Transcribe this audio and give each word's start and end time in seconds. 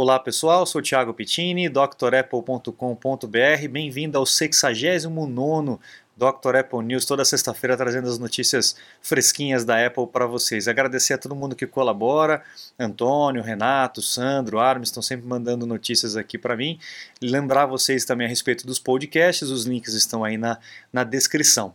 Olá 0.00 0.16
pessoal, 0.16 0.64
sou 0.64 0.80
Thiago 0.80 1.12
Pittini, 1.12 1.68
drapple.com.br. 1.68 3.68
Bem-vindo 3.68 4.16
ao 4.16 4.24
69 4.24 5.80
Dr. 6.16 6.54
Apple 6.54 6.84
News, 6.84 7.04
toda 7.04 7.24
sexta-feira 7.24 7.76
trazendo 7.76 8.08
as 8.08 8.16
notícias 8.16 8.76
fresquinhas 9.02 9.64
da 9.64 9.84
Apple 9.84 10.06
para 10.06 10.24
vocês. 10.24 10.68
Agradecer 10.68 11.14
a 11.14 11.18
todo 11.18 11.34
mundo 11.34 11.56
que 11.56 11.66
colabora, 11.66 12.44
Antônio, 12.78 13.42
Renato, 13.42 14.00
Sandro, 14.00 14.60
Armin, 14.60 14.84
estão 14.84 15.02
sempre 15.02 15.26
mandando 15.26 15.66
notícias 15.66 16.16
aqui 16.16 16.38
para 16.38 16.56
mim. 16.56 16.78
Lembrar 17.20 17.66
vocês 17.66 18.04
também 18.04 18.28
a 18.28 18.30
respeito 18.30 18.64
dos 18.64 18.78
podcasts, 18.78 19.50
os 19.50 19.66
links 19.66 19.94
estão 19.94 20.22
aí 20.22 20.38
na, 20.38 20.60
na 20.92 21.02
descrição. 21.02 21.74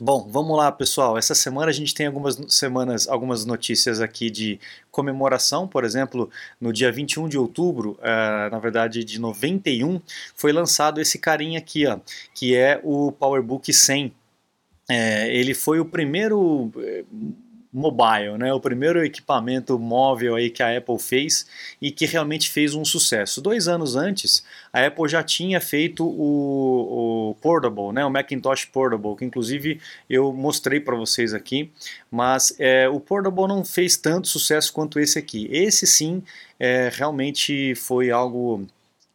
Bom, 0.00 0.28
vamos 0.30 0.56
lá, 0.56 0.70
pessoal. 0.70 1.18
Essa 1.18 1.34
semana 1.34 1.70
a 1.70 1.72
gente 1.72 1.92
tem 1.92 2.06
algumas 2.06 2.38
semanas, 2.48 3.08
algumas 3.08 3.44
notícias 3.44 4.00
aqui 4.00 4.30
de 4.30 4.60
comemoração. 4.92 5.66
Por 5.66 5.84
exemplo, 5.84 6.30
no 6.60 6.72
dia 6.72 6.92
21 6.92 7.28
de 7.28 7.36
outubro, 7.36 7.98
uh, 7.98 8.48
na 8.48 8.60
verdade 8.60 9.02
de 9.02 9.20
91, 9.20 10.00
foi 10.36 10.52
lançado 10.52 11.00
esse 11.00 11.18
carinha 11.18 11.58
aqui, 11.58 11.84
ó, 11.84 11.98
que 12.32 12.54
é 12.54 12.80
o 12.84 13.10
PowerBook 13.10 13.72
100. 13.72 14.12
É, 14.88 15.34
ele 15.34 15.52
foi 15.52 15.80
o 15.80 15.84
primeiro 15.84 16.72
eh, 16.78 17.04
mobile, 17.72 18.38
né? 18.38 18.52
O 18.52 18.60
primeiro 18.60 19.04
equipamento 19.04 19.78
móvel 19.78 20.36
aí 20.36 20.50
que 20.50 20.62
a 20.62 20.76
Apple 20.76 20.98
fez 20.98 21.46
e 21.80 21.90
que 21.90 22.06
realmente 22.06 22.50
fez 22.50 22.74
um 22.74 22.84
sucesso. 22.84 23.40
Dois 23.40 23.68
anos 23.68 23.94
antes, 23.94 24.44
a 24.72 24.86
Apple 24.86 25.08
já 25.08 25.22
tinha 25.22 25.60
feito 25.60 26.04
o, 26.04 27.30
o 27.30 27.34
Portable, 27.36 27.92
né? 27.92 28.04
O 28.04 28.10
Macintosh 28.10 28.64
Portable, 28.66 29.16
que 29.16 29.24
inclusive 29.24 29.80
eu 30.08 30.32
mostrei 30.32 30.80
para 30.80 30.96
vocês 30.96 31.34
aqui, 31.34 31.70
mas 32.10 32.54
é, 32.58 32.88
o 32.88 32.98
Portable 32.98 33.46
não 33.46 33.64
fez 33.64 33.96
tanto 33.96 34.28
sucesso 34.28 34.72
quanto 34.72 34.98
esse 34.98 35.18
aqui. 35.18 35.48
Esse 35.50 35.86
sim, 35.86 36.22
é, 36.58 36.90
realmente 36.92 37.74
foi 37.74 38.10
algo 38.10 38.66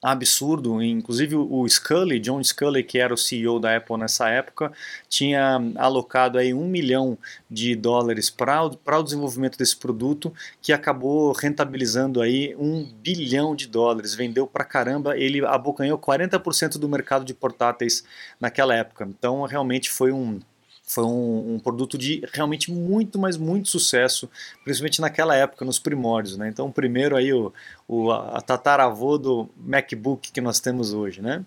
absurdo. 0.03 0.83
Inclusive 0.83 1.35
o 1.35 1.67
Scully, 1.67 2.19
John 2.19 2.43
Scully, 2.43 2.83
que 2.83 2.99
era 2.99 3.13
o 3.13 3.17
CEO 3.17 3.59
da 3.59 3.77
Apple 3.77 3.97
nessa 3.97 4.29
época, 4.29 4.71
tinha 5.07 5.59
alocado 5.77 6.37
aí 6.37 6.53
um 6.53 6.67
milhão 6.67 7.17
de 7.49 7.75
dólares 7.75 8.29
para 8.29 8.65
o 8.65 9.03
desenvolvimento 9.03 9.57
desse 9.57 9.77
produto, 9.77 10.33
que 10.61 10.73
acabou 10.73 11.31
rentabilizando 11.31 12.21
aí 12.21 12.53
um 12.59 12.83
bilhão 13.01 13.55
de 13.55 13.67
dólares. 13.67 14.13
Vendeu 14.13 14.45
para 14.45 14.65
caramba, 14.65 15.17
ele 15.17 15.45
abocanhou 15.45 15.97
40% 15.97 16.77
do 16.77 16.89
mercado 16.89 17.23
de 17.23 17.33
portáteis 17.33 18.03
naquela 18.39 18.75
época. 18.75 19.07
Então 19.09 19.43
realmente 19.43 19.89
foi 19.89 20.11
um 20.11 20.39
foi 20.85 21.05
um, 21.05 21.55
um, 21.55 21.59
produto 21.59 21.97
de 21.97 22.21
realmente 22.33 22.71
muito, 22.71 23.17
mas 23.17 23.37
muito 23.37 23.69
sucesso, 23.69 24.29
principalmente 24.63 24.99
naquela 24.99 25.35
época, 25.35 25.63
nos 25.63 25.79
primórdios. 25.79 26.37
Né? 26.37 26.49
Então, 26.49 26.69
primeiro 26.69 27.15
aí 27.15 27.33
o, 27.33 27.53
o 27.87 28.11
a 28.11 28.41
tataravô 28.41 29.17
do 29.17 29.49
MacBook 29.57 30.31
que 30.31 30.41
nós 30.41 30.59
temos 30.59 30.93
hoje. 30.93 31.21
Né? 31.21 31.43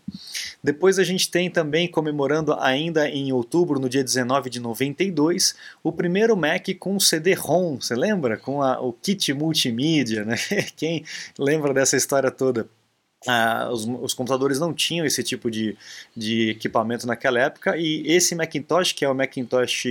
Depois 0.64 0.98
a 0.98 1.05
gente 1.05 1.31
tem 1.31 1.51
também, 1.51 1.87
comemorando 1.87 2.55
ainda 2.55 3.09
em 3.09 3.31
outubro, 3.31 3.79
no 3.79 3.89
dia 3.89 4.03
19 4.03 4.48
de 4.48 4.59
92, 4.59 5.55
o 5.83 5.92
primeiro 5.92 6.37
Mac 6.37 6.67
com 6.81 6.98
CD-ROM, 6.98 7.81
você 7.81 7.95
lembra? 7.95 8.39
Com 8.39 8.62
a, 8.62 8.81
o 8.81 8.92
kit 8.92 9.33
multimídia, 9.34 10.25
né? 10.25 10.37
Quem 10.77 11.05
lembra 11.39 11.75
dessa 11.75 11.97
história 11.97 12.31
toda? 12.31 12.69
Ah, 13.27 13.70
os, 13.72 13.86
os, 13.86 14.14
computadores 14.14 14.61
não 14.61 14.75
tinham 14.75 15.06
esse 15.06 15.22
tipo 15.22 15.50
de, 15.50 15.77
de 16.14 16.50
equipamento 16.50 17.06
naquela 17.06 17.41
época 17.41 17.77
e 17.77 18.06
esse 18.06 18.34
Macintosh, 18.34 18.92
que 18.92 19.05
é 19.05 19.08
o 19.08 19.14
Macintosh 19.14 19.84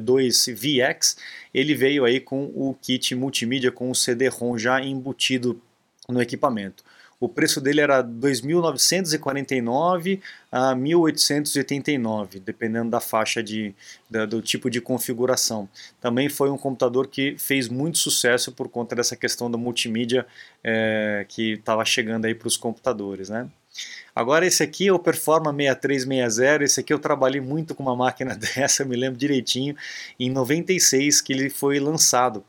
2 0.00 0.48
eh, 0.48 0.52
VX, 0.52 1.16
ele 1.54 1.74
veio 1.74 2.04
aí 2.04 2.20
com 2.20 2.44
o 2.54 2.76
kit 2.82 3.14
multimídia 3.14 3.70
com 3.70 3.90
o 3.90 3.94
CD-ROM 3.94 4.58
já 4.58 4.80
embutido 4.80 5.60
no 6.08 6.20
equipamento. 6.20 6.84
O 7.22 7.28
preço 7.28 7.60
dele 7.60 7.80
era 7.80 8.02
2.949 8.02 10.20
a 10.50 10.74
1.889, 10.74 12.40
dependendo 12.40 12.90
da 12.90 12.98
faixa 12.98 13.40
de, 13.40 13.72
da, 14.10 14.26
do 14.26 14.42
tipo 14.42 14.68
de 14.68 14.80
configuração. 14.80 15.68
Também 16.00 16.28
foi 16.28 16.50
um 16.50 16.58
computador 16.58 17.06
que 17.06 17.36
fez 17.38 17.68
muito 17.68 17.98
sucesso 17.98 18.50
por 18.50 18.68
conta 18.68 18.96
dessa 18.96 19.14
questão 19.14 19.48
da 19.48 19.56
multimídia 19.56 20.26
é, 20.64 21.24
que 21.28 21.52
estava 21.52 21.84
chegando 21.84 22.24
aí 22.24 22.34
para 22.34 22.48
os 22.48 22.56
computadores, 22.56 23.28
né? 23.28 23.48
Agora 24.12 24.44
esse 24.44 24.64
aqui 24.64 24.88
é 24.88 24.92
o 24.92 24.98
Performa 24.98 25.52
6360, 25.52 26.64
esse 26.64 26.80
aqui 26.80 26.92
eu 26.92 26.98
trabalhei 26.98 27.40
muito 27.40 27.72
com 27.72 27.84
uma 27.84 27.94
máquina 27.94 28.34
dessa, 28.56 28.82
eu 28.82 28.88
me 28.88 28.96
lembro 28.96 29.16
direitinho, 29.16 29.76
em 30.18 30.28
96 30.28 31.20
que 31.20 31.32
ele 31.32 31.48
foi 31.48 31.78
lançado. 31.78 32.44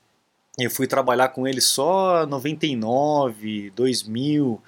Eu 0.57 0.69
fui 0.69 0.85
trabalhar 0.85 1.29
com 1.29 1.47
ele 1.47 1.59
só 1.59 2.27
99, 2.27 3.71
2000, 3.75 4.61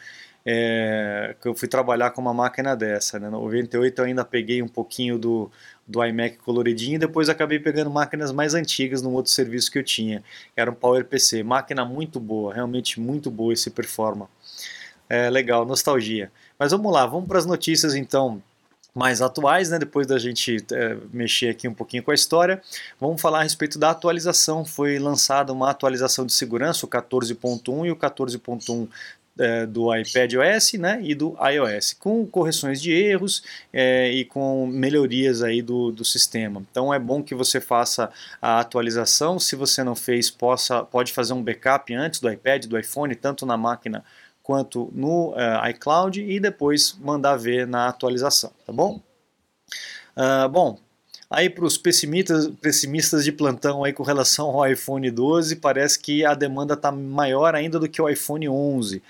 é, 0.44 1.36
que 1.40 1.48
eu 1.48 1.54
fui 1.54 1.68
trabalhar 1.68 2.10
com 2.10 2.22
uma 2.22 2.34
máquina 2.34 2.76
dessa. 2.76 3.20
Né? 3.20 3.30
No 3.30 3.42
98 3.42 4.00
eu 4.00 4.06
ainda 4.06 4.26
peguei 4.26 4.64
um 4.64 4.68
pouquinho 4.68 5.20
do, 5.20 5.52
do 5.88 6.04
iMac 6.04 6.38
coloridinho 6.38 6.96
e 6.96 7.00
depois 7.00 7.30
acabei 7.30 7.60
pegando 7.60 7.92
máquinas 7.92 8.32
mais 8.32 8.56
antigas 8.56 9.04
num 9.04 9.14
outro 9.14 9.32
serviço 9.32 9.72
que 9.72 9.78
eu 9.78 9.84
tinha. 9.84 10.24
Era 10.56 10.72
um 10.72 10.74
PowerPC, 10.74 11.44
máquina 11.44 11.86
muito 11.86 12.20
boa, 12.20 12.52
realmente 12.52 13.00
muito 13.00 13.30
boa 13.30 13.54
esse 13.54 13.70
Performa. 13.70 14.28
É, 15.08 15.30
legal, 15.30 15.66
nostalgia. 15.66 16.32
Mas 16.58 16.72
vamos 16.72 16.92
lá, 16.92 17.06
vamos 17.06 17.28
para 17.28 17.38
as 17.38 17.46
notícias 17.46 17.94
então 17.94 18.42
mais 18.96 19.22
atuais, 19.22 19.70
né, 19.70 19.78
depois 19.78 20.08
da 20.08 20.18
gente 20.18 20.66
é, 20.72 20.98
mexer 21.12 21.50
aqui 21.50 21.68
um 21.68 21.74
pouquinho 21.74 22.02
com 22.02 22.12
a 22.12 22.16
história, 22.16 22.62
vamos 22.98 23.22
falar 23.22 23.42
a 23.42 23.44
respeito 23.44 23.78
da 23.78 23.90
atualização. 23.90 24.64
Foi 24.64 24.98
lançada 24.98 25.52
uma 25.52 25.70
atualização 25.70 26.26
de 26.26 26.32
segurança, 26.32 26.86
o 26.86 26.90
14.1 26.90 27.86
e 27.86 27.92
o 27.92 27.96
14.1 27.98 28.88
é, 29.38 29.66
do 29.66 29.94
iPad 29.94 30.34
OS 30.36 30.74
né, 30.74 31.00
e 31.04 31.14
do 31.14 31.36
iOS, 31.46 31.94
com 32.00 32.26
correções 32.26 32.82
de 32.82 32.94
erros 32.94 33.44
é, 33.74 34.10
e 34.12 34.24
com 34.24 34.66
melhorias 34.66 35.42
aí 35.42 35.62
do, 35.62 35.92
do 35.92 36.06
sistema. 36.06 36.64
Então 36.72 36.94
é 36.94 36.98
bom 36.98 37.22
que 37.22 37.36
você 37.36 37.60
faça 37.60 38.10
a 38.42 38.62
atualização. 38.62 39.38
Se 39.40 39.58
você 39.58 39.84
não 39.84 39.94
fez, 39.94 40.32
possa, 40.32 40.84
pode 40.84 41.12
fazer 41.12 41.34
um 41.34 41.44
backup 41.44 41.94
antes 41.94 42.22
do 42.22 42.32
iPad, 42.32 42.66
do 42.66 42.80
iPhone, 42.80 43.14
tanto 43.14 43.46
na 43.46 43.58
máquina 43.58 44.06
quanto 44.46 44.92
no 44.94 45.32
uh, 45.32 45.68
iCloud 45.72 46.22
e 46.22 46.40
depois 46.40 46.96
mandar 47.02 47.36
ver 47.36 47.66
na 47.66 47.88
atualização, 47.88 48.52
tá 48.64 48.72
bom? 48.72 49.02
Uh, 50.16 50.48
bom, 50.48 50.78
aí 51.28 51.50
para 51.50 51.66
os 51.66 51.80
pessimistas, 51.80 52.48
pessimistas 52.62 53.24
de 53.26 53.32
plantão 53.32 53.84
aí 53.84 53.92
com 53.92 54.04
relação 54.04 54.50
ao 54.50 54.68
iPhone 54.72 55.10
12, 55.10 55.56
parece 55.56 55.98
que 55.98 56.24
a 56.24 56.36
demanda 56.36 56.76
está 56.76 56.92
maior 56.92 57.56
ainda 57.56 57.80
do 57.80 57.90
que 57.90 58.00
o 58.00 58.08
iPhone 58.08 58.48
11. 58.48 59.02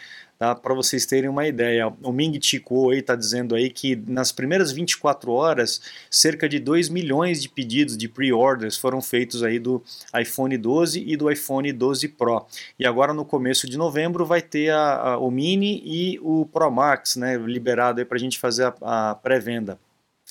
Tá? 0.46 0.54
Para 0.54 0.76
vocês 0.76 1.08
terem 1.08 1.28
uma 1.28 1.48
ideia, 1.48 1.92
o 2.04 2.12
Ming 2.12 2.40
Chi 2.40 2.60
Kuo 2.60 2.94
está 2.94 3.16
dizendo 3.16 3.56
aí 3.56 3.68
que 3.68 3.96
nas 3.96 4.32
primeiras 4.32 4.72
24 4.72 5.32
horas, 5.32 5.82
cerca 6.08 6.48
de 6.48 6.60
2 6.60 6.88
milhões 6.90 7.42
de 7.42 7.50
pedidos 7.50 7.98
de 7.98 8.08
pre-orders 8.08 8.78
foram 8.78 9.02
feitos 9.02 9.42
aí 9.42 9.58
do 9.58 9.84
iPhone 10.16 10.56
12 10.56 11.04
e 11.04 11.18
do 11.18 11.32
iPhone 11.32 11.74
12 11.74 12.10
Pro. 12.10 12.46
E 12.78 12.86
agora 12.86 13.12
no 13.12 13.26
começo 13.26 13.68
de 13.68 13.76
novembro 13.76 14.24
vai 14.24 14.40
ter 14.40 14.70
a, 14.70 15.14
a, 15.14 15.18
o 15.18 15.32
Mini 15.32 15.82
e 15.84 16.20
o 16.22 16.46
Pro 16.46 16.70
Max 16.70 17.16
né, 17.16 17.38
liberado 17.38 18.06
para 18.06 18.18
a 18.18 18.20
gente 18.20 18.38
fazer 18.38 18.72
a, 18.82 19.10
a 19.10 19.16
pré-venda, 19.16 19.80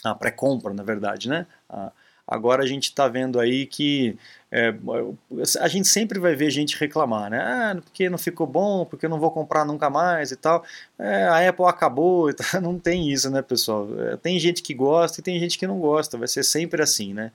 a 0.05 0.15
pré-compra 0.15 0.73
na 0.73 0.85
verdade, 0.85 1.29
né? 1.29 1.45
Agora 2.27 2.63
a 2.63 2.67
gente 2.67 2.85
está 2.85 3.07
vendo 3.09 3.39
aí 3.39 3.67
que 3.67 4.17
é, 4.57 4.73
a 5.59 5.67
gente 5.67 5.89
sempre 5.89 6.21
vai 6.21 6.37
ver 6.37 6.49
gente 6.49 6.79
reclamar, 6.79 7.29
né? 7.29 7.41
Ah, 7.41 7.77
porque 7.83 8.09
não 8.09 8.17
ficou 8.17 8.47
bom, 8.47 8.85
porque 8.85 9.07
eu 9.07 9.11
não 9.11 9.19
vou 9.19 9.33
comprar 9.33 9.65
nunca 9.65 9.91
mais 9.91 10.31
e 10.31 10.37
tal. 10.37 10.65
É, 10.97 11.25
a 11.25 11.49
Apple 11.49 11.65
acabou, 11.65 12.33
não 12.63 12.79
tem 12.79 13.11
isso, 13.11 13.29
né, 13.31 13.43
pessoal? 13.43 13.89
É, 13.99 14.17
tem 14.17 14.39
gente 14.39 14.63
que 14.63 14.73
gosta 14.73 15.19
e 15.19 15.25
tem 15.25 15.41
gente 15.41 15.59
que 15.59 15.67
não 15.67 15.81
gosta, 15.81 16.17
vai 16.17 16.29
ser 16.29 16.45
sempre 16.45 16.81
assim, 16.81 17.13
né? 17.13 17.33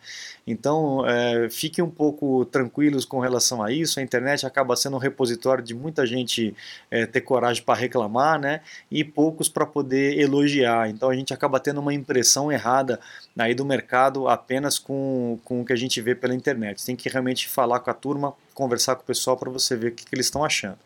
Então, 0.47 1.05
é, 1.05 1.49
fiquem 1.49 1.83
um 1.83 1.89
pouco 1.89 2.45
tranquilos 2.45 3.03
com 3.03 3.19
relação 3.19 3.61
a 3.61 3.69
isso. 3.69 3.99
A 3.99 4.01
internet 4.01 4.45
acaba 4.45 4.73
sendo 4.77 4.95
um 4.95 4.99
repositório 4.99 5.61
de 5.61 5.73
muita 5.73 6.07
gente 6.07 6.55
é, 6.89 7.05
ter 7.05 7.19
coragem 7.19 7.61
para 7.61 7.77
reclamar, 7.77 8.39
né? 8.39 8.61
E 8.89 9.03
poucos 9.03 9.49
para 9.49 9.65
poder 9.65 10.17
elogiar. 10.17 10.89
Então, 10.89 11.09
a 11.09 11.15
gente 11.15 11.33
acaba 11.33 11.59
tendo 11.59 11.81
uma 11.81 11.93
impressão 11.93 12.49
errada 12.49 12.97
aí 13.37 13.53
do 13.53 13.65
mercado 13.65 14.29
apenas 14.29 14.79
com, 14.79 15.37
com 15.43 15.61
o 15.61 15.65
que 15.65 15.73
a 15.73 15.75
gente 15.75 15.99
vê 16.01 16.15
pela 16.15 16.33
internet. 16.33 16.85
Tem 16.85 16.95
que 16.95 17.08
realmente 17.09 17.47
falar 17.47 17.79
com 17.79 17.89
a 17.89 17.93
turma, 17.93 18.33
conversar 18.53 18.95
com 18.95 19.03
o 19.03 19.05
pessoal 19.05 19.37
para 19.37 19.49
você 19.49 19.75
ver 19.75 19.91
o 19.91 19.95
que, 19.95 20.05
que 20.05 20.15
eles 20.15 20.27
estão 20.27 20.43
achando. 20.43 20.79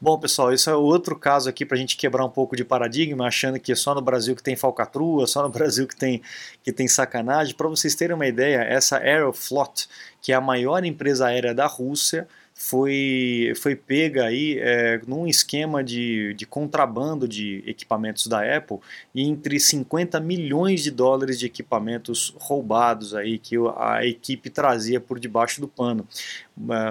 Bom, 0.00 0.18
pessoal, 0.18 0.52
isso 0.52 0.68
é 0.68 0.74
outro 0.74 1.16
caso 1.16 1.48
aqui 1.48 1.64
para 1.64 1.76
a 1.76 1.78
gente 1.78 1.96
quebrar 1.96 2.24
um 2.24 2.30
pouco 2.30 2.56
de 2.56 2.64
paradigma, 2.64 3.26
achando 3.26 3.58
que 3.60 3.72
é 3.72 3.74
só 3.74 3.94
no 3.94 4.02
Brasil 4.02 4.34
que 4.34 4.42
tem 4.42 4.56
falcatrua, 4.56 5.26
só 5.26 5.42
no 5.42 5.48
Brasil 5.50 5.86
que 5.86 5.96
tem, 5.96 6.22
que 6.62 6.72
tem 6.72 6.88
sacanagem. 6.88 7.54
Para 7.54 7.68
vocês 7.68 7.94
terem 7.94 8.14
uma 8.14 8.26
ideia, 8.26 8.58
essa 8.62 8.98
Aeroflot, 8.98 9.88
que 10.20 10.32
é 10.32 10.34
a 10.34 10.40
maior 10.40 10.84
empresa 10.84 11.26
aérea 11.26 11.54
da 11.54 11.66
Rússia, 11.66 12.28
foi, 12.56 13.52
foi 13.56 13.74
pega 13.74 14.26
aí 14.26 14.58
é, 14.60 15.00
num 15.08 15.26
esquema 15.26 15.82
de, 15.82 16.34
de 16.34 16.46
contrabando 16.46 17.26
de 17.26 17.64
equipamentos 17.66 18.28
da 18.28 18.56
Apple 18.56 18.78
entre 19.12 19.58
50 19.58 20.20
milhões 20.20 20.80
de 20.82 20.92
dólares 20.92 21.38
de 21.38 21.46
equipamentos 21.46 22.32
roubados 22.38 23.12
aí 23.12 23.38
que 23.38 23.56
a 23.76 24.06
equipe 24.06 24.48
trazia 24.50 25.00
por 25.00 25.18
debaixo 25.18 25.60
do 25.60 25.66
pano. 25.66 26.06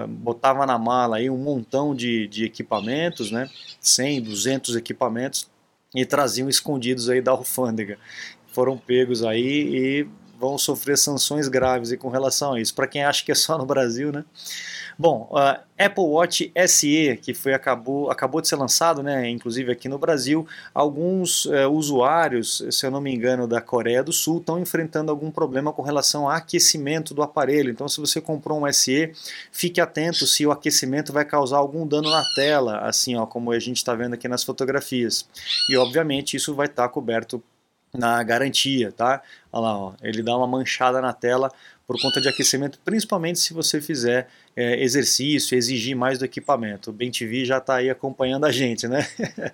Botava 0.10 0.66
na 0.66 0.78
mala 0.78 1.16
aí 1.18 1.30
um 1.30 1.38
montão 1.38 1.96
de, 1.96 2.28
de 2.28 2.44
equipamentos, 2.44 3.32
né? 3.32 3.50
100, 3.80 4.24
200 4.24 4.76
equipamentos 4.76 5.50
e 5.96 6.06
traziam 6.06 6.50
escondidos 6.50 7.10
aí 7.10 7.22
da 7.22 7.32
alfândega. 7.32 7.98
Foram 8.48 8.78
pegos 8.78 9.24
aí 9.24 10.04
e 10.04 10.08
vão 10.50 10.58
sofrer 10.58 10.98
sanções 10.98 11.48
graves 11.48 11.96
com 11.98 12.10
relação 12.10 12.54
a 12.54 12.60
isso. 12.60 12.74
Para 12.74 12.88
quem 12.88 13.04
acha 13.04 13.24
que 13.24 13.32
é 13.32 13.36
só 13.36 13.58
no 13.58 13.66
Brasil, 13.66 14.12
né? 14.12 14.24
Bom, 14.98 15.28
uh, 15.32 15.60
Apple 15.78 16.04
Watch 16.04 16.52
SE, 16.68 17.20
que 17.22 17.34
foi, 17.34 17.54
acabou, 17.54 18.12
acabou 18.12 18.42
de 18.42 18.48
ser 18.48 18.56
lançado, 18.56 19.02
né, 19.02 19.28
inclusive 19.28 19.72
aqui 19.72 19.90
no 19.90 19.98
Brasil, 19.98 20.48
alguns 20.74 21.46
uh, 21.46 21.68
usuários, 21.72 22.64
se 22.70 22.86
eu 22.86 22.92
não 22.92 23.02
me 23.02 23.14
engano, 23.14 23.48
da 23.48 23.60
Coreia 23.60 24.04
do 24.04 24.14
Sul, 24.14 24.38
estão 24.38 24.60
enfrentando 24.60 25.10
algum 25.10 25.32
problema 25.32 25.74
com 25.74 25.82
relação 25.82 26.26
ao 26.26 26.30
aquecimento 26.30 27.14
do 27.14 27.24
aparelho. 27.24 27.72
Então, 27.72 27.90
se 27.90 28.00
você 28.00 28.22
comprou 28.22 28.64
um 28.64 28.72
SE, 28.72 29.12
fique 29.52 29.82
atento 29.82 30.28
se 30.28 30.46
o 30.46 30.52
aquecimento 30.52 31.12
vai 31.12 31.26
causar 31.26 31.58
algum 31.58 31.88
dano 31.88 32.10
na 32.12 32.24
tela, 32.36 32.80
assim 32.80 33.16
ó, 33.16 33.26
como 33.26 33.52
a 33.52 33.60
gente 33.60 33.78
está 33.78 33.96
vendo 33.96 34.14
aqui 34.14 34.28
nas 34.28 34.44
fotografias. 34.44 35.28
E, 35.72 35.76
obviamente, 35.76 36.38
isso 36.38 36.54
vai 36.54 36.68
estar 36.68 36.84
tá 36.84 36.90
coberto 36.90 37.42
na 37.94 38.22
garantia, 38.24 38.92
tá? 38.92 39.22
Olha 39.52 39.62
lá, 39.62 39.78
ó, 39.78 39.94
ele 40.02 40.24
dá 40.24 40.36
uma 40.36 40.48
manchada 40.48 41.00
na 41.00 41.14
tela 41.14 41.52
por 41.86 42.02
conta 42.02 42.20
de 42.20 42.28
aquecimento, 42.28 42.80
principalmente 42.84 43.40
se 43.40 43.54
você 43.54 43.80
fizer 43.80 44.28
é, 44.56 44.82
exercício, 44.84 45.56
exigir 45.56 45.96
mais 45.96 46.18
do 46.18 46.26
equipamento. 46.26 46.90
O 46.90 46.94
BenTV 46.94 47.46
já 47.46 47.58
está 47.58 47.76
aí 47.76 47.90
acompanhando 47.90 48.46
a 48.46 48.52
gente, 48.52 48.88
né? 48.88 49.08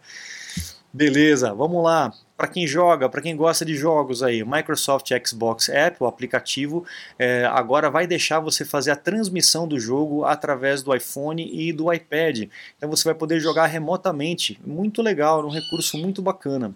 Beleza, 0.92 1.54
vamos 1.54 1.84
lá. 1.84 2.12
Para 2.38 2.48
quem 2.48 2.66
joga, 2.66 3.10
para 3.10 3.22
quem 3.22 3.36
gosta 3.36 3.66
de 3.66 3.76
jogos 3.76 4.24
aí, 4.24 4.44
Microsoft 4.44 5.12
Xbox 5.24 5.70
App, 5.70 5.98
o 6.00 6.08
aplicativo, 6.08 6.86
é, 7.18 7.46
agora 7.46 7.92
vai 7.92 8.08
deixar 8.08 8.40
você 8.40 8.64
fazer 8.64 8.92
a 8.92 8.96
transmissão 8.96 9.68
do 9.68 9.80
jogo 9.80 10.24
através 10.24 10.82
do 10.82 10.96
iPhone 10.96 11.48
e 11.54 11.74
do 11.74 11.92
iPad. 11.94 12.50
Então 12.78 12.90
você 12.90 13.04
vai 13.04 13.14
poder 13.14 13.40
jogar 13.40 13.68
remotamente. 13.68 14.60
Muito 14.66 15.02
legal, 15.02 15.46
um 15.46 15.50
recurso 15.50 15.98
muito 15.98 16.22
bacana 16.22 16.74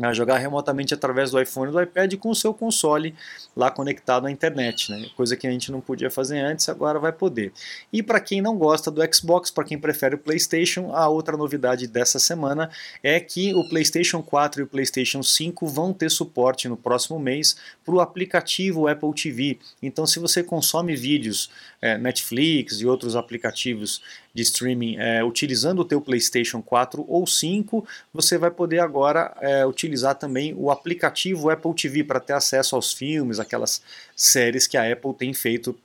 a 0.00 0.12
jogar 0.12 0.38
remotamente 0.38 0.94
através 0.94 1.32
do 1.32 1.42
iPhone 1.42 1.70
e 1.70 1.72
do 1.72 1.82
iPad 1.82 2.14
com 2.18 2.30
o 2.30 2.34
seu 2.34 2.54
console 2.54 3.16
lá 3.56 3.68
conectado 3.68 4.28
à 4.28 4.30
internet, 4.30 4.92
né? 4.92 5.10
coisa 5.16 5.36
que 5.36 5.44
a 5.44 5.50
gente 5.50 5.72
não 5.72 5.80
podia 5.80 6.08
fazer 6.08 6.38
antes, 6.38 6.68
agora 6.68 7.00
vai 7.00 7.10
poder. 7.10 7.52
E 7.92 8.00
para 8.00 8.20
quem 8.20 8.40
não 8.40 8.56
gosta 8.56 8.92
do 8.92 9.02
Xbox, 9.12 9.50
para 9.50 9.64
quem 9.64 9.76
prefere 9.76 10.14
o 10.14 10.18
PlayStation, 10.18 10.92
a 10.94 11.08
outra 11.08 11.36
novidade 11.36 11.88
dessa 11.88 12.20
semana 12.20 12.70
é 13.02 13.18
que 13.18 13.52
o 13.54 13.68
PlayStation 13.68 14.22
4 14.22 14.60
e 14.60 14.64
o 14.64 14.68
PlayStation 14.68 15.20
5 15.20 15.66
vão 15.66 15.92
ter 15.92 16.12
suporte 16.12 16.68
no 16.68 16.76
próximo 16.76 17.18
mês 17.18 17.56
para 17.84 17.94
o 17.94 18.00
aplicativo 18.00 18.86
Apple 18.86 19.12
TV. 19.12 19.58
Então, 19.82 20.06
se 20.06 20.20
você 20.20 20.44
consome 20.44 20.94
vídeos, 20.94 21.50
é, 21.80 21.96
Netflix 21.96 22.80
e 22.80 22.86
outros 22.86 23.16
aplicativos 23.16 24.02
de 24.34 24.42
streaming 24.42 24.96
é, 24.96 25.22
utilizando 25.22 25.80
o 25.80 25.84
teu 25.84 26.00
PlayStation 26.00 26.60
4 26.60 27.04
ou 27.08 27.26
5, 27.26 27.86
você 28.12 28.36
vai 28.36 28.50
poder 28.50 28.80
agora 28.80 29.36
é, 29.40 29.66
utilizar 29.66 30.14
também 30.14 30.54
o 30.56 30.70
aplicativo 30.70 31.50
Apple 31.50 31.74
TV 31.74 32.04
para 32.04 32.20
ter 32.20 32.34
acesso 32.34 32.76
aos 32.76 32.92
filmes, 32.92 33.38
aquelas 33.38 33.82
séries 34.16 34.66
que 34.66 34.76
a 34.76 34.92
Apple 34.92 35.14
tem 35.14 35.32
feito 35.32 35.76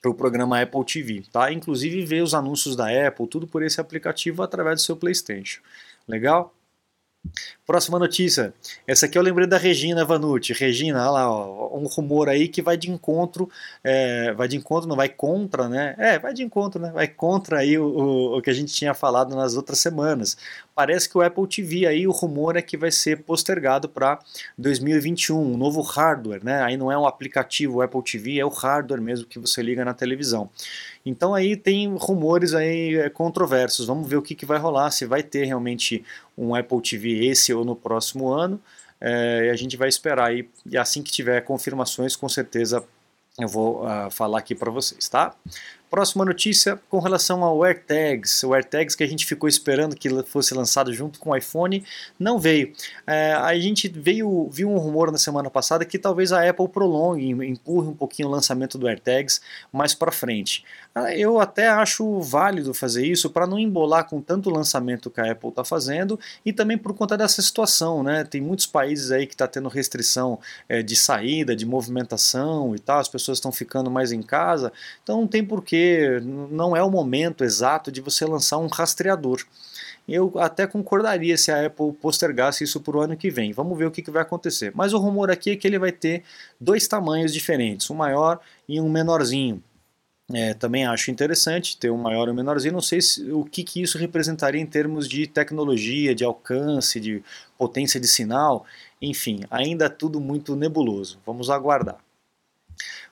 para 0.00 0.10
o 0.10 0.14
programa 0.14 0.60
Apple 0.60 0.84
TV, 0.84 1.22
tá? 1.30 1.52
Inclusive 1.52 2.04
ver 2.06 2.22
os 2.22 2.32
anúncios 2.32 2.74
da 2.74 2.86
Apple, 3.06 3.26
tudo 3.26 3.46
por 3.46 3.62
esse 3.62 3.80
aplicativo 3.80 4.42
através 4.42 4.76
do 4.76 4.84
seu 4.84 4.96
PlayStation. 4.96 5.60
Legal? 6.08 6.54
Próxima 7.66 7.98
notícia. 7.98 8.52
Essa 8.86 9.06
aqui 9.06 9.16
eu 9.16 9.22
lembrei 9.22 9.46
da 9.46 9.58
Regina 9.58 10.04
Vanucci. 10.04 10.52
Regina, 10.52 11.00
olha 11.02 11.10
lá, 11.10 11.30
ó, 11.30 11.78
um 11.78 11.86
rumor 11.86 12.28
aí 12.28 12.48
que 12.48 12.62
vai 12.62 12.76
de 12.76 12.90
encontro, 12.90 13.48
é, 13.84 14.32
vai 14.32 14.48
de 14.48 14.56
encontro, 14.56 14.88
não 14.88 14.96
vai 14.96 15.08
contra, 15.08 15.68
né? 15.68 15.94
É, 15.98 16.18
vai 16.18 16.32
de 16.32 16.42
encontro, 16.42 16.80
né? 16.80 16.90
Vai 16.90 17.06
contra 17.06 17.58
aí 17.58 17.78
o, 17.78 17.84
o, 17.84 18.38
o, 18.38 18.42
que 18.42 18.50
a 18.50 18.52
gente 18.52 18.72
tinha 18.72 18.94
falado 18.94 19.36
nas 19.36 19.54
outras 19.54 19.78
semanas. 19.78 20.36
Parece 20.80 21.10
que 21.10 21.18
o 21.18 21.20
Apple 21.20 21.46
TV 21.46 21.86
aí, 21.86 22.06
o 22.06 22.10
rumor 22.10 22.56
é 22.56 22.62
que 22.62 22.74
vai 22.74 22.90
ser 22.90 23.18
postergado 23.18 23.86
para 23.86 24.18
2021, 24.56 25.38
um 25.38 25.54
novo 25.54 25.82
hardware, 25.82 26.42
né? 26.42 26.62
Aí 26.62 26.74
não 26.74 26.90
é 26.90 26.96
um 26.96 27.06
aplicativo 27.06 27.82
Apple 27.82 28.02
TV, 28.02 28.38
é 28.38 28.46
o 28.46 28.48
hardware 28.48 29.02
mesmo 29.02 29.26
que 29.26 29.38
você 29.38 29.60
liga 29.60 29.84
na 29.84 29.92
televisão. 29.92 30.48
Então 31.04 31.34
aí 31.34 31.54
tem 31.54 31.94
rumores 31.98 32.54
aí 32.54 32.96
é, 32.96 33.10
controversos. 33.10 33.88
Vamos 33.88 34.08
ver 34.08 34.16
o 34.16 34.22
que, 34.22 34.34
que 34.34 34.46
vai 34.46 34.56
rolar, 34.56 34.90
se 34.90 35.04
vai 35.04 35.22
ter 35.22 35.44
realmente 35.44 36.02
um 36.34 36.54
Apple 36.54 36.80
TV 36.80 37.26
esse 37.26 37.52
ou 37.52 37.62
no 37.62 37.76
próximo 37.76 38.30
ano. 38.30 38.58
É, 38.98 39.50
a 39.52 39.56
gente 39.56 39.76
vai 39.76 39.90
esperar 39.90 40.28
aí, 40.28 40.48
e 40.64 40.78
assim 40.78 41.02
que 41.02 41.12
tiver 41.12 41.42
confirmações, 41.42 42.16
com 42.16 42.26
certeza 42.26 42.82
eu 43.38 43.48
vou 43.48 43.84
uh, 43.84 44.10
falar 44.10 44.38
aqui 44.38 44.54
para 44.54 44.70
vocês, 44.70 45.08
tá? 45.10 45.34
Próxima 45.90 46.24
notícia 46.24 46.80
com 46.88 47.00
relação 47.00 47.42
ao 47.42 47.64
AirTags. 47.64 48.44
O 48.44 48.54
AirTags 48.54 48.94
que 48.94 49.02
a 49.02 49.08
gente 49.08 49.26
ficou 49.26 49.48
esperando 49.48 49.96
que 49.96 50.08
fosse 50.22 50.54
lançado 50.54 50.94
junto 50.94 51.18
com 51.18 51.30
o 51.30 51.36
iPhone, 51.36 51.84
não 52.16 52.38
veio. 52.38 52.72
É, 53.04 53.32
a 53.32 53.58
gente 53.58 53.88
veio, 53.88 54.48
viu 54.52 54.70
um 54.70 54.78
rumor 54.78 55.10
na 55.10 55.18
semana 55.18 55.50
passada 55.50 55.84
que 55.84 55.98
talvez 55.98 56.30
a 56.30 56.48
Apple 56.48 56.68
prolongue, 56.68 57.30
empurre 57.44 57.88
um 57.88 57.94
pouquinho 57.94 58.28
o 58.28 58.30
lançamento 58.30 58.78
do 58.78 58.86
AirTags 58.86 59.40
mais 59.72 59.92
para 59.92 60.12
frente. 60.12 60.64
Ah, 60.94 61.12
eu 61.12 61.40
até 61.40 61.68
acho 61.68 62.20
válido 62.20 62.72
fazer 62.72 63.04
isso 63.04 63.28
para 63.28 63.46
não 63.46 63.58
embolar 63.58 64.08
com 64.08 64.20
tanto 64.20 64.48
lançamento 64.48 65.10
que 65.10 65.20
a 65.20 65.32
Apple 65.32 65.48
está 65.48 65.64
fazendo 65.64 66.20
e 66.46 66.52
também 66.52 66.78
por 66.78 66.94
conta 66.94 67.18
dessa 67.18 67.42
situação, 67.42 68.04
né? 68.04 68.22
Tem 68.22 68.40
muitos 68.40 68.66
países 68.66 69.10
aí 69.10 69.26
que 69.26 69.34
está 69.34 69.48
tendo 69.48 69.68
restrição 69.68 70.38
é, 70.68 70.82
de 70.82 70.94
saída, 70.94 71.56
de 71.56 71.66
movimentação 71.66 72.76
e 72.76 72.78
tal, 72.78 73.00
as 73.00 73.08
pessoas 73.08 73.38
estão 73.38 73.50
ficando 73.50 73.90
mais 73.90 74.12
em 74.12 74.22
casa, 74.22 74.72
então 75.02 75.20
não 75.20 75.26
tem 75.26 75.44
porquê 75.44 75.79
não 76.20 76.76
é 76.76 76.82
o 76.82 76.90
momento 76.90 77.44
exato 77.44 77.90
de 77.92 78.00
você 78.00 78.24
lançar 78.24 78.58
um 78.58 78.66
rastreador. 78.66 79.44
Eu 80.08 80.32
até 80.38 80.66
concordaria 80.66 81.36
se 81.36 81.52
a 81.52 81.66
Apple 81.66 81.92
postergasse 81.92 82.64
isso 82.64 82.80
para 82.80 82.96
o 82.96 83.00
ano 83.00 83.16
que 83.16 83.30
vem. 83.30 83.52
Vamos 83.52 83.78
ver 83.78 83.86
o 83.86 83.90
que, 83.90 84.02
que 84.02 84.10
vai 84.10 84.22
acontecer. 84.22 84.72
Mas 84.74 84.92
o 84.92 84.98
rumor 84.98 85.30
aqui 85.30 85.50
é 85.50 85.56
que 85.56 85.66
ele 85.66 85.78
vai 85.78 85.92
ter 85.92 86.24
dois 86.60 86.88
tamanhos 86.88 87.32
diferentes, 87.32 87.88
um 87.90 87.94
maior 87.94 88.40
e 88.68 88.80
um 88.80 88.88
menorzinho. 88.88 89.62
É, 90.32 90.54
também 90.54 90.86
acho 90.86 91.10
interessante 91.10 91.76
ter 91.76 91.90
um 91.90 91.96
maior 91.96 92.28
e 92.28 92.30
um 92.30 92.34
menorzinho. 92.34 92.74
Não 92.74 92.80
sei 92.80 93.00
se, 93.00 93.30
o 93.32 93.44
que, 93.44 93.64
que 93.64 93.82
isso 93.82 93.98
representaria 93.98 94.60
em 94.60 94.66
termos 94.66 95.08
de 95.08 95.26
tecnologia, 95.26 96.14
de 96.14 96.24
alcance, 96.24 97.00
de 97.00 97.22
potência 97.58 98.00
de 98.00 98.06
sinal. 98.06 98.64
Enfim, 99.02 99.40
ainda 99.50 99.86
é 99.86 99.88
tudo 99.88 100.20
muito 100.20 100.54
nebuloso. 100.56 101.18
Vamos 101.26 101.50
aguardar. 101.50 101.98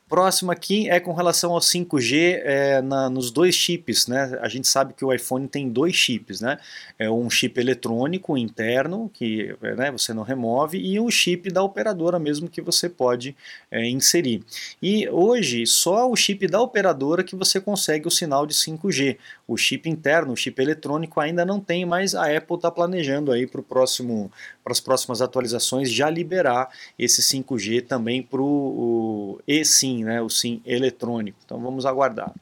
Próximo 0.08 0.50
aqui 0.50 0.88
é 0.88 0.98
com 0.98 1.12
relação 1.12 1.52
ao 1.52 1.58
5G 1.58 2.40
é, 2.42 2.80
na, 2.80 3.10
nos 3.10 3.30
dois 3.30 3.54
chips, 3.54 4.06
né? 4.06 4.38
A 4.40 4.48
gente 4.48 4.66
sabe 4.66 4.94
que 4.94 5.04
o 5.04 5.12
iPhone 5.12 5.46
tem 5.46 5.68
dois 5.68 5.94
chips, 5.94 6.40
né? 6.40 6.58
É 6.98 7.10
um 7.10 7.28
chip 7.28 7.60
eletrônico 7.60 8.36
interno 8.38 9.10
que 9.12 9.54
né, 9.76 9.90
você 9.90 10.14
não 10.14 10.22
remove 10.22 10.78
e 10.78 10.98
um 10.98 11.10
chip 11.10 11.50
da 11.50 11.62
operadora 11.62 12.18
mesmo 12.18 12.48
que 12.48 12.62
você 12.62 12.88
pode 12.88 13.36
é, 13.70 13.86
inserir. 13.86 14.42
E 14.82 15.06
hoje 15.10 15.66
só 15.66 16.10
o 16.10 16.16
chip 16.16 16.46
da 16.46 16.60
operadora 16.60 17.22
que 17.22 17.36
você 17.36 17.60
consegue 17.60 18.08
o 18.08 18.10
sinal 18.10 18.46
de 18.46 18.54
5G. 18.54 19.18
O 19.46 19.58
chip 19.58 19.90
interno, 19.90 20.32
o 20.32 20.36
chip 20.36 20.58
eletrônico 20.60 21.20
ainda 21.20 21.44
não 21.44 21.60
tem, 21.60 21.84
mas 21.84 22.14
a 22.14 22.34
Apple 22.34 22.56
está 22.56 22.70
planejando 22.70 23.30
aí 23.30 23.46
para 23.46 23.62
próximo 23.62 24.32
para 24.64 24.72
as 24.72 24.80
próximas 24.80 25.22
atualizações 25.22 25.90
já 25.90 26.10
liberar 26.10 26.68
esse 26.98 27.22
5G 27.22 27.86
também 27.86 28.22
para 28.22 28.42
o 28.42 29.40
eSIM, 29.98 30.04
né, 30.04 30.20
o 30.20 30.28
SIM 30.28 30.62
eletrônico. 30.64 31.38
Então 31.44 31.60
vamos 31.60 31.86
aguardar. 31.86 32.32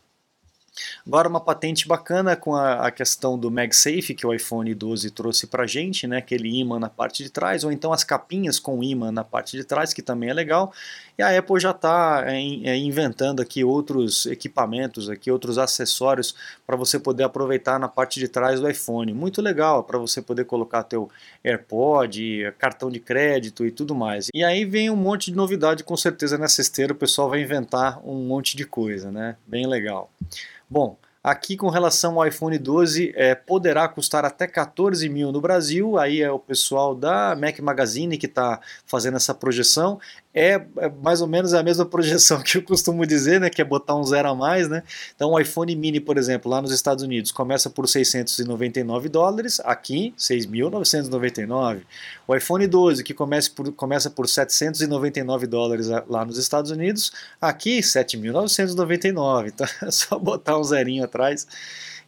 Agora 1.06 1.28
uma 1.28 1.40
patente 1.40 1.86
bacana 1.86 2.34
com 2.34 2.56
a, 2.56 2.88
a, 2.88 2.90
questão 2.90 3.38
do 3.38 3.48
MagSafe 3.48 4.12
que 4.12 4.26
o 4.26 4.34
iPhone 4.34 4.74
12 4.74 5.12
trouxe 5.12 5.46
para 5.46 5.64
gente, 5.64 6.04
né, 6.04 6.16
aquele 6.16 6.48
imã 6.48 6.80
na 6.80 6.90
parte 6.90 7.22
de 7.22 7.30
trás, 7.30 7.62
ou 7.62 7.70
então 7.70 7.92
as 7.92 8.02
capinhas 8.02 8.58
com 8.58 8.82
imã 8.82 9.12
na 9.12 9.22
parte 9.22 9.56
de 9.56 9.62
trás, 9.62 9.94
que 9.94 10.02
também 10.02 10.30
é 10.30 10.34
legal. 10.34 10.72
E 11.16 11.22
a 11.22 11.38
Apple 11.38 11.60
já 11.60 11.70
está 11.70 12.24
é, 12.26 12.34
é, 12.64 12.76
inventando 12.76 13.40
aqui 13.40 13.62
outros 13.62 14.26
equipamentos, 14.26 15.08
aqui 15.08 15.30
outros 15.30 15.58
acessórios 15.58 16.34
para 16.66 16.74
você 16.74 16.98
poder 16.98 17.22
aproveitar 17.22 17.78
na 17.78 17.86
parte 17.86 18.18
de 18.18 18.26
trás 18.26 18.58
do 18.58 18.68
iPhone. 18.68 19.14
Muito 19.14 19.40
legal 19.40 19.84
para 19.84 19.98
você 19.98 20.20
poder 20.20 20.44
colocar 20.44 20.82
teu 20.82 21.08
AirPod, 21.44 22.52
cartão 22.58 22.90
de 22.90 22.98
crédito 22.98 23.64
e 23.64 23.70
tudo 23.70 23.94
mais. 23.94 24.26
E 24.34 24.42
aí 24.42 24.64
vem 24.64 24.90
um 24.90 24.96
monte 24.96 25.30
de 25.30 25.36
novidade 25.36 25.84
com 25.84 25.96
certeza 25.96 26.36
nessa 26.36 26.60
esteira, 26.60 26.92
o 26.92 26.96
pessoal 26.96 27.30
vai 27.30 27.40
inventar 27.40 28.00
um 28.04 28.26
monte 28.26 28.56
de 28.56 28.66
coisa, 28.66 29.12
né? 29.12 29.36
Bem 29.46 29.68
legal. 29.68 30.10
Bom, 30.68 30.98
Aqui 31.26 31.56
com 31.56 31.68
relação 31.68 32.20
ao 32.20 32.28
iPhone 32.28 32.56
12, 32.56 33.12
é, 33.16 33.34
poderá 33.34 33.88
custar 33.88 34.24
até 34.24 34.46
14 34.46 35.08
mil 35.08 35.32
no 35.32 35.40
Brasil, 35.40 35.98
aí 35.98 36.22
é 36.22 36.30
o 36.30 36.38
pessoal 36.38 36.94
da 36.94 37.34
Mac 37.34 37.58
Magazine 37.58 38.16
que 38.16 38.26
está 38.26 38.60
fazendo 38.84 39.16
essa 39.16 39.34
projeção. 39.34 39.98
É, 40.38 40.62
é, 40.76 40.90
mais 41.02 41.22
ou 41.22 41.26
menos 41.26 41.54
a 41.54 41.62
mesma 41.62 41.86
projeção 41.86 42.40
que 42.44 42.58
eu 42.58 42.62
costumo 42.62 43.06
dizer, 43.06 43.40
né, 43.40 43.48
que 43.48 43.62
é 43.62 43.64
botar 43.64 43.96
um 43.96 44.04
zero 44.04 44.28
a 44.28 44.34
mais, 44.34 44.68
né? 44.68 44.82
Então 45.14 45.30
o 45.30 45.40
iPhone 45.40 45.74
mini, 45.74 45.98
por 45.98 46.18
exemplo, 46.18 46.50
lá 46.50 46.60
nos 46.60 46.72
Estados 46.72 47.02
Unidos, 47.02 47.32
começa 47.32 47.70
por 47.70 47.88
699 47.88 49.08
dólares, 49.08 49.58
aqui 49.64 50.12
6.999. 50.18 51.80
O 52.28 52.36
iPhone 52.36 52.66
12, 52.66 53.02
que 53.02 53.14
começa 53.14 53.50
por, 53.50 53.72
começa 53.72 54.10
por 54.10 54.28
799 54.28 55.46
dólares 55.46 55.88
lá 56.06 56.22
nos 56.22 56.36
Estados 56.36 56.70
Unidos, 56.70 57.12
aqui 57.40 57.80
7.999. 57.80 59.46
Então 59.54 59.66
é 59.88 59.90
só 59.90 60.18
botar 60.18 60.58
um 60.58 60.64
zerinho 60.64 61.02
atrás 61.02 61.46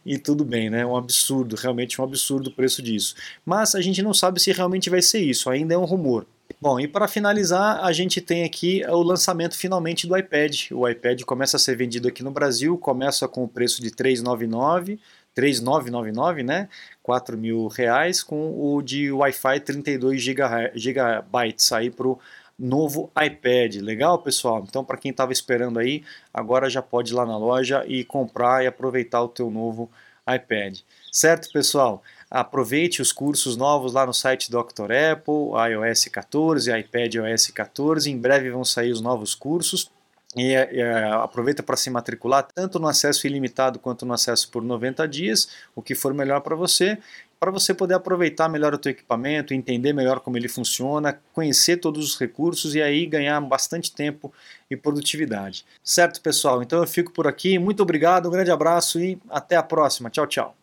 e 0.05 0.19
tudo 0.19 0.45
bem, 0.45 0.69
né? 0.69 0.85
Um 0.85 0.95
absurdo, 0.95 1.55
realmente 1.55 1.99
um 1.99 2.03
absurdo 2.03 2.51
o 2.51 2.53
preço 2.53 2.79
disso. 2.83 3.15
Mas 3.43 3.73
a 3.73 3.81
gente 3.81 4.03
não 4.03 4.13
sabe 4.13 4.39
se 4.39 4.51
realmente 4.51 4.87
vai 4.87 5.01
ser 5.01 5.19
isso, 5.19 5.49
ainda 5.49 5.73
é 5.73 5.77
um 5.77 5.85
rumor. 5.85 6.27
Bom, 6.61 6.79
e 6.79 6.87
para 6.87 7.07
finalizar, 7.07 7.83
a 7.83 7.91
gente 7.93 8.19
tem 8.19 8.43
aqui 8.43 8.83
o 8.87 9.01
lançamento 9.01 9.57
finalmente 9.57 10.05
do 10.05 10.17
iPad. 10.17 10.71
O 10.71 10.87
iPad 10.87 11.21
começa 11.23 11.55
a 11.55 11.59
ser 11.59 11.75
vendido 11.77 12.07
aqui 12.07 12.21
no 12.21 12.31
Brasil, 12.31 12.77
começa 12.77 13.27
com 13.27 13.43
o 13.43 13.47
preço 13.47 13.81
de 13.81 13.91
399, 13.91 14.99
3.999, 15.35 16.43
né? 16.43 16.67
4 17.01 17.37
mil 17.37 17.67
reais, 17.67 18.21
com 18.21 18.53
o 18.59 18.81
de 18.81 19.11
Wi-Fi 19.11 19.59
32 19.61 20.21
gigabytes 20.75 21.71
aí 21.71 21.89
para 21.89 22.07
o 22.07 22.19
novo 22.57 23.09
iPad. 23.17 23.77
Legal, 23.77 24.21
pessoal? 24.21 24.65
Então, 24.67 24.83
para 24.83 24.97
quem 24.97 25.11
estava 25.11 25.31
esperando 25.31 25.79
aí, 25.79 26.03
agora 26.33 26.69
já 26.69 26.81
pode 26.81 27.13
ir 27.13 27.15
lá 27.15 27.25
na 27.25 27.37
loja 27.37 27.85
e 27.87 28.03
comprar 28.03 28.63
e 28.63 28.67
aproveitar 28.67 29.21
o 29.23 29.29
teu 29.29 29.49
novo 29.49 29.89
iPad. 30.27 30.79
Certo, 31.11 31.49
pessoal? 31.51 32.03
Aproveite 32.29 33.01
os 33.01 33.11
cursos 33.11 33.57
novos 33.57 33.93
lá 33.93 34.05
no 34.05 34.13
site 34.13 34.51
Dr. 34.51 34.91
Apple, 35.13 35.51
iOS 35.71 36.05
14, 36.05 36.71
iPad 36.77 37.15
OS 37.15 37.47
14. 37.47 38.11
Em 38.11 38.17
breve 38.17 38.51
vão 38.51 38.63
sair 38.63 38.91
os 38.91 39.01
novos 39.01 39.33
cursos. 39.33 39.91
E, 40.35 40.53
e 40.53 40.81
aproveita 40.83 41.63
para 41.63 41.75
se 41.75 41.89
matricular 41.89 42.47
tanto 42.53 42.77
no 42.77 42.87
acesso 42.87 43.25
ilimitado 43.25 43.79
quanto 43.79 44.05
no 44.05 44.13
acesso 44.13 44.51
por 44.51 44.63
90 44.63 45.07
dias, 45.07 45.49
o 45.75 45.81
que 45.81 45.95
for 45.95 46.13
melhor 46.13 46.41
para 46.41 46.55
você, 46.55 46.99
para 47.39 47.49
você 47.49 47.73
poder 47.73 47.95
aproveitar 47.95 48.47
melhor 48.47 48.73
o 48.73 48.77
teu 48.77 48.91
equipamento, 48.91 49.55
entender 49.55 49.91
melhor 49.91 50.19
como 50.19 50.37
ele 50.37 50.47
funciona, 50.47 51.19
conhecer 51.33 51.77
todos 51.77 52.05
os 52.05 52.19
recursos 52.19 52.75
e 52.75 52.81
aí 52.81 53.07
ganhar 53.07 53.41
bastante 53.41 53.91
tempo 53.91 54.31
e 54.69 54.75
produtividade. 54.75 55.65
Certo, 55.83 56.21
pessoal? 56.21 56.61
Então 56.61 56.79
eu 56.79 56.87
fico 56.87 57.11
por 57.11 57.25
aqui. 57.25 57.57
Muito 57.57 57.81
obrigado, 57.81 58.27
um 58.27 58.31
grande 58.31 58.51
abraço 58.51 58.99
e 58.99 59.17
até 59.29 59.55
a 59.55 59.63
próxima. 59.63 60.11
Tchau, 60.11 60.27
tchau. 60.27 60.55